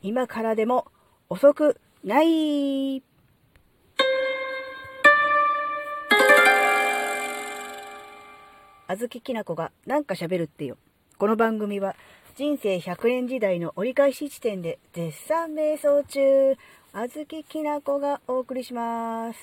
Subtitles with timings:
[0.00, 0.86] 今からでも
[1.28, 3.02] 遅くない
[8.86, 10.76] あずききなこがなんか喋るってよ。
[11.18, 11.96] この番組は
[12.36, 16.56] 人生100年時代の折り返し地点で絶賛瞑想中、
[16.92, 19.38] あずききなこがお送りします。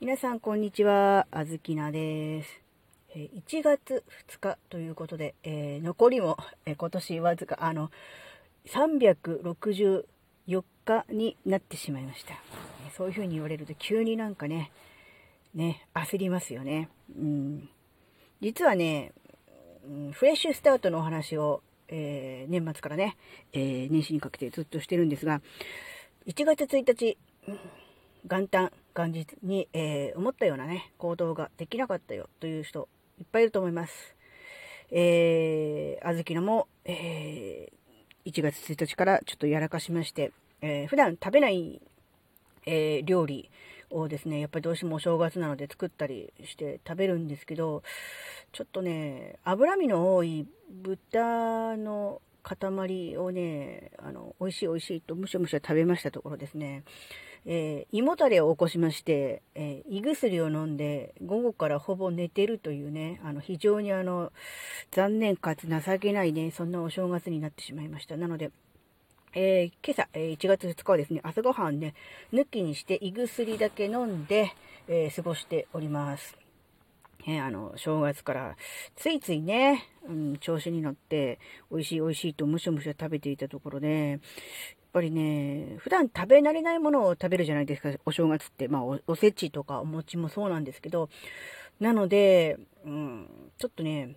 [0.00, 2.60] 皆さんこんにちは、あずきなです。
[3.14, 6.36] 1月2日ということで、えー、残りも、
[6.66, 7.90] えー、今年わずか、あの、
[8.66, 10.04] 364
[10.84, 12.34] 日になってしまいました。
[12.96, 14.72] そういう風に言われると急になんかね、
[15.54, 16.88] ね、焦りますよね。
[17.16, 17.68] うん。
[18.40, 19.12] 実はね、
[20.12, 23.16] フレッシュスタートのお話を、えー、年末からね、
[23.52, 25.40] えー、年始にかけてずっとしてるんですが、
[26.26, 27.16] 1月1日、
[28.24, 32.88] 元旦、元日に、えー、思ったようなね、行動ができなかったよという人、
[33.18, 34.16] いっぱいいると思います。
[34.90, 37.75] えー、あずきのも、えー、
[38.26, 41.80] 1月1日からちょっとやらかしまして、えー、普段食べない、
[42.66, 43.50] えー、料理、
[43.90, 47.82] をですね、やっぱりどうしてもお正月なので作ったりして食べるんですけど、
[48.52, 56.84] ちょっとね、脂身の多い豚の塊をね、あの、美味しい美味しいとむしゃむしゃ食べましたところですね、
[57.48, 64.32] えー、胃もたれを起こしまして、えー、胃薬を飲んで、午後からほぼ寝てるというね、あの、非常にあの、
[64.90, 68.16] 残念かつ情けないね、そんなお正月になってしまいました。
[68.16, 68.50] なので、
[69.34, 71.94] えー、今朝、え1月2日はですね、朝ごはんね、
[72.32, 74.52] 抜きにして胃薬だけ飲んで、
[74.88, 76.36] え、過ごしております。
[77.28, 78.56] えあの、正月から
[78.94, 81.40] ついついね、うん、調子に乗って、
[81.72, 84.20] 美味しい美味しいとむしゃむしゃ食べていたところで、
[84.96, 88.66] ぱりね、普段食べ慣れないものを食べるじゃないですか、お正月って。
[88.66, 91.10] まあお、おせちとかお餅もそうなんですけど、
[91.80, 94.16] なので、うん、ちょっとね、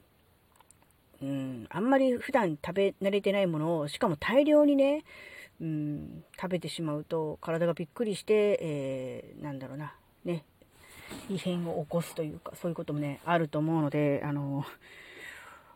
[1.21, 5.03] うん、あんまり普段食べ慣れてないものを、しかも大量にね、
[5.59, 9.93] うん、食べてしまうと体がびっくりして、えー、なんだろうな、
[10.23, 10.45] ね、
[11.30, 14.64] 異変を起こすというか、そういうこともね、あると思うので、あの、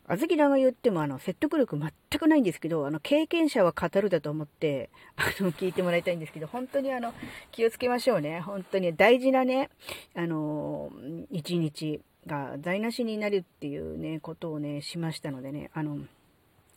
[0.08, 7.14] あずきらが言っても、あの、説得力全くないんですけど、あの、経験者は語るだと思って、あの、聞いてもらいたいんですけど、本当にあの、
[7.52, 8.42] 気をつけましょうね。
[8.42, 9.70] 本当に大事なね、
[10.16, 10.92] あの、
[11.32, 12.02] 一日。
[12.28, 15.98] が台無しになるっていうね、ことをね、しましたのでね、あの、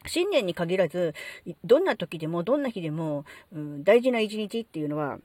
[0.07, 1.15] 新年に限らず、
[1.65, 5.19] どんな時でも、どんな日でも、うん、大事な一日っていうのは、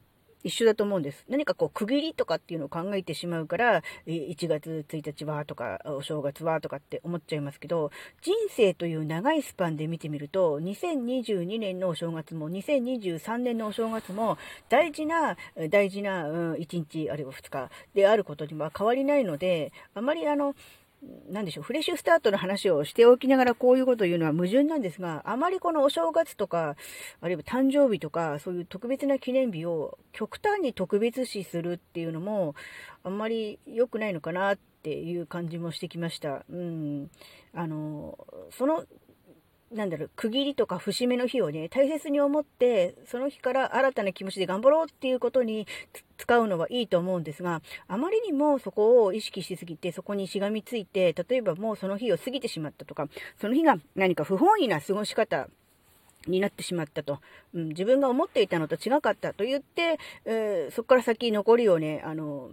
[0.44, 1.25] 一緒だと思うんです。
[1.29, 7.91] 何かこう区切りとかっていうのを考えてしまうから、1月1日はとか、お正月はとかって思っちゃいますけど、
[8.22, 14.38] 人生という長いスパンで見てみると、2022年のお正月も2023年のお正月も
[14.69, 15.38] 大事な、
[15.69, 20.56] 大事な、うん、1日あるいは2日であることには変わりないので、あまりあの、
[21.29, 26.75] なんでしょう、フレッシュスタートの話をしておきながらこういうことを言うのは矛盾なんですが、あまりこのお正月とか、
[27.22, 32.53] あるいは誕生日とか、そういう特別な記念日を極端に特別視するっていうのも、
[33.03, 36.45] あんまり良くないのかなっていう感じもしてきました。
[36.50, 37.09] うん。
[37.53, 38.18] あの、
[38.51, 38.85] その
[39.72, 45.66] なんだろう、区切りとか節目の日をね、大切に思って、その日から新たな気持ちで頑張ろうっていうことに
[46.18, 53.08] 使うのはいいと思うんですが、あまりにもそこを意識しすぎて、そこにしがみついて、例えばもうその日を過ぎてしまったとか、
[53.40, 55.48] その日が何か不本意な過ごし方
[56.28, 57.20] になってしまったと、
[57.54, 62.50] うん、自分が思っていたのと違かったと言って、えー、そこから先残りをね、あの、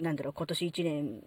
[0.00, 1.22] なんだろう、今年1年、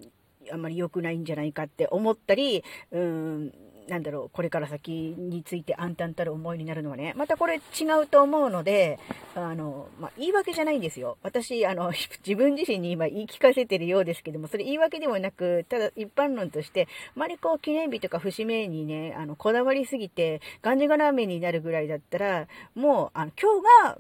[0.51, 3.53] あんまり良くないんじゃないかって思ったり、うん
[3.89, 9.00] なんだろう、これから先について暗淡たる思いになるのはね、またこれ違うと思うので、
[9.35, 11.17] あの、まあ、言い訳じゃないんですよ。
[11.23, 11.91] 私、あの、
[12.25, 23.97] 自分自身に今言い聞かせてるようですけども、それ言い訳でもなく、ただ一般論として、あまりこう記念日とか節目にね、あの、こだわりすぎて、がんじがらめになるぐらいだったら、もう、あの、今日が、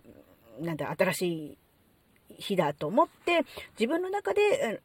[0.59, 1.57] なんだ、新しい
[2.37, 3.41] 日だと思って、
[3.79, 4.81] 自分の中で、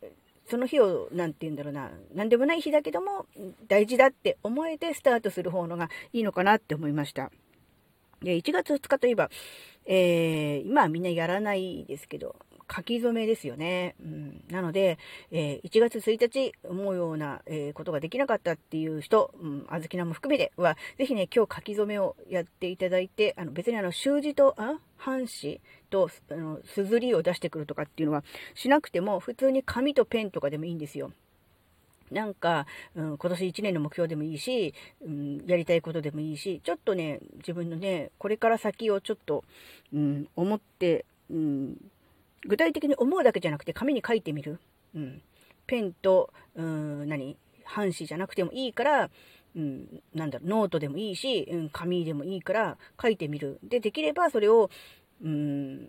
[0.47, 3.27] その日を、何て言うんだろうな、何でもない日だけども、
[3.67, 7.31] 大事だって思えてスタートする方のがいいのかなって思いました。
[8.23, 9.31] で、1月2日といえば、
[9.87, 12.37] えー、今はみんなやらないですけど、
[12.73, 13.95] 書き初めですよね。
[14.03, 14.99] うん、なので、
[15.31, 28.25] えー、1月1日思うような、えー、ことができなかったっていう人、うん、あずきなも含めては、ぜひね、今日書き初めをやっていただいて、あの別にあの、習字と、あ半紙と、あの、硯を出してくるとかっていうのは
[28.55, 31.13] しなくても、普通に紙とペンとかでもいいんですよ。
[32.11, 34.75] なんか、うん、今年1年の目標でもいいし、
[35.05, 39.45] うん、やりたいことでもいいし、ちょっとね、自分のね、これから先をちょっと、
[39.93, 41.77] うん、思って、うん、
[42.47, 44.61] 具体的に思うだけじゃなくて紙に書いてみる。
[44.95, 45.23] うん。
[45.67, 47.37] ペンと、うん、何？
[47.65, 49.11] 半紙じゃなくてもいいから、
[49.57, 53.59] うん、なんだろう、ノートでもいいし、うん、紙でもいいから書いてみる。
[53.63, 54.71] で、できればそれを、
[55.23, 55.89] うん、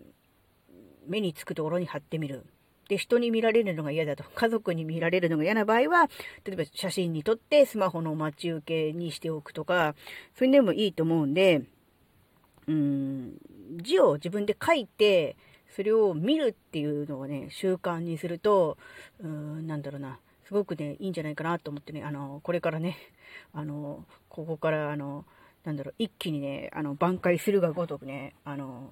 [1.06, 2.44] 目につくところに貼ってみる。
[2.88, 6.08] で、人に見られるのが嫌だと、 家族に見られるのが嫌な場合は、
[6.44, 9.94] 例えば写真に撮ってスマホの待ち受けにしておくとか、
[10.34, 11.62] それでもいいと思うんで、
[12.68, 13.38] うん、
[13.82, 15.36] 字を自分で書いて、
[15.76, 18.78] それを見るっていうのをね、習慣にすると、
[19.20, 22.96] うん、なんだろうな、すごくね、いいんじゃないかなと思ってね、あの、これからね、
[23.52, 25.26] あの、ここから、あの、
[25.64, 28.88] なんだろう、一気にね、あの、挽回するがごとくね、あの、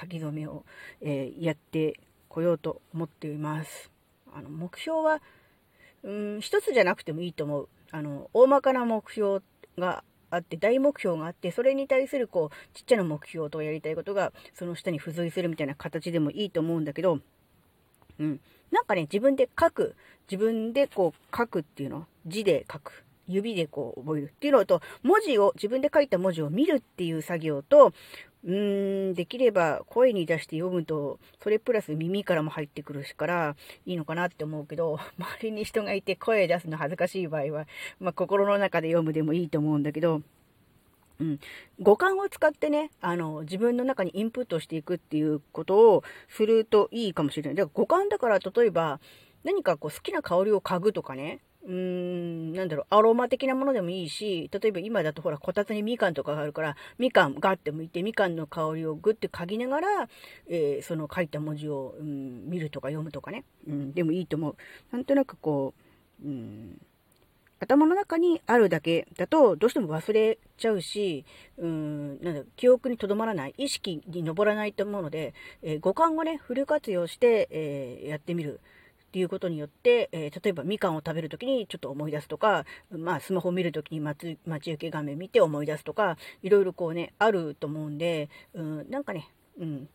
[0.00, 0.64] 書き初めを、
[1.00, 1.98] えー、やって
[2.28, 3.90] こようと思っています。
[4.32, 5.20] あの、目標は、
[6.04, 7.68] うん、一つじゃなくてもいいと思う。
[7.90, 9.40] あの、大まかな目標
[9.76, 17.20] があって、大目標があって、それに対するこう、ちっちゃな目標とやりたいことが、その下に付随するみたいな形でもいいと思うんだけど、
[18.18, 18.40] うん。
[18.70, 19.94] なんかね、自分で書く、
[20.30, 23.04] 自分でこう書くっていうの、字で書く。
[23.28, 27.92] 指でこう覚えるっていうのと、文字を、自分で書いた文字を見るっていう作業と、
[28.44, 33.56] うーん、できれば声に出して読むと、それプラス耳からも入ってくるしから、
[33.86, 37.66] いいのかなって思うけど、 周りに人がいて声出すの恥ずかしい場合は、
[38.00, 40.22] まあ、心の中で読むでもいいと思うんだけど、
[41.20, 41.40] うん、
[41.80, 47.54] 五感を使ってね、あの、自分の中にインプットしていくっていうことをするといいかもしれない。
[47.56, 49.00] だから五感だから、例えば、
[49.42, 60.08] 何かこう好きな香りを嗅ぐとかね、うーん、なんだろう、アロマ的なものでもいいし、例えば今だとほら、こたつにみかんとかがあるから、みかんガッて剥いて、みかんの香りをグッて嗅ぎながら、
[60.48, 64.56] えー、その書いた文字を、うん、見るとか読むとかね、うん、でもいいと思う。
[64.90, 65.74] なんとなくこ
[66.24, 66.80] う、うん、
[67.60, 71.26] 頭の中にあるだけだと、どうしても忘れちゃうし、
[71.58, 78.60] うん、なんだ記憶にとどまらない、意識に上らないと思うので、えー、五感をね、フル活用して、えー、やってみる。
[79.18, 89.28] いうことによって、えー、例えばみかんを食べるときにちょっと思い出すとか、まあスマホを見るときに待ち待ち受け画面見て思い出すとか、いろいろこうね、あると思うんで、うん、なんかね、
[89.58, 89.88] うん、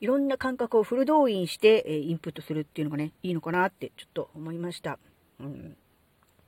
[0.00, 4.98] いろんな感覚をフル動員して、えー、インプットするっていうのがね、いいのかなってちょっと思いました。
[5.40, 5.76] うん。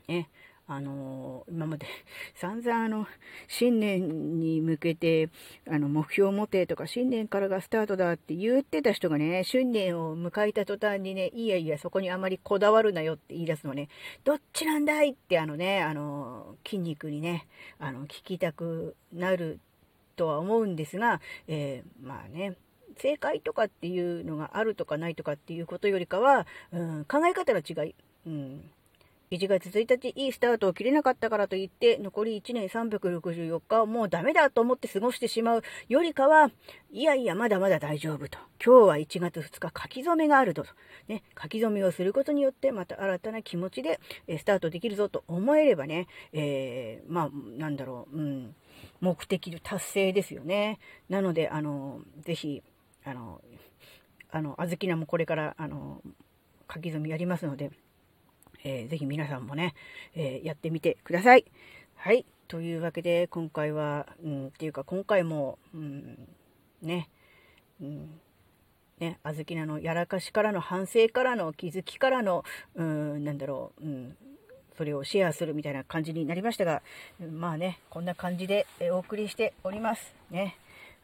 [0.08, 0.28] ね。
[0.68, 1.86] あのー、今まで
[2.34, 3.06] 散々あの、
[3.46, 5.30] 新年に向けて、
[5.68, 13.88] あの、目標を持てとか、新年からがスタートだって言ってた人がね、新年を迎えた途端にね、いやいや、そこにあまりこだわるなよって言い出すのね、
[14.24, 17.46] どっちなんだいってあのね、あの、筋肉にね、
[17.78, 19.60] あの、聞きたくなる
[20.16, 22.56] とは思うんですが、えー、まあね、
[22.98, 27.94] 正解とかっていうのがあるとかないとかっていうことよりかは、うん、考え方の違い、
[28.26, 28.70] うん、
[29.30, 36.50] 1月1日いいスタートを切れなかったからといって、残り1年364日をもうダメだと思って過ごしてしまうよりかは、
[36.92, 38.38] いやいや、まだまだ大丈夫と。
[38.64, 40.64] 今日は1月2日書き初めがあると。
[41.08, 43.98] ね、書き初めをすることによって、また新たな気持ちで
[44.38, 48.54] スタートできるぞと思えればね、えー、まあ、なんだろう、うん、
[49.00, 50.78] 目的達成ですよね。
[51.08, 52.62] なので、あの、ぜひ、
[53.04, 53.40] あの、
[54.30, 56.02] あの、あずきなもこれから、あの、
[56.72, 57.70] 書き初めやりますので、
[58.66, 59.74] えー、ぜひ皆さんもね、
[60.16, 61.44] えー、やってみてください。
[61.94, 62.26] はい。
[62.48, 66.28] というわけで、今回は、うん、っていうか、今回も、うん、
[66.82, 67.08] ね、
[67.80, 68.20] うん、
[68.98, 74.16] ね、あずきなのやらかしからの反省からの気づきからの、うん、なんだろう、うん、
[74.76, 76.82] それをシェアするみたいな感じになりましたが、
[77.20, 80.12] まあね、こんな感じでお送りしております。
[80.30, 80.56] ね。